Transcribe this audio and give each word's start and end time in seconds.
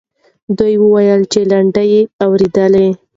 دوی 0.57 0.73
وویل 0.83 1.21
چې 1.31 1.39
لنډۍ 1.51 1.87
یې 1.95 2.01
اورېدلې. 2.25 2.87